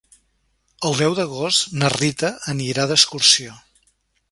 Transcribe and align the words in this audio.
El 0.89 0.97
deu 1.01 1.17
d'agost 1.19 1.77
na 1.83 1.93
Rita 1.95 2.33
anirà 2.55 2.89
d'excursió. 2.93 3.63